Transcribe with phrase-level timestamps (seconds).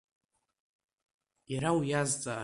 [1.51, 2.39] Иара уиазҵаар…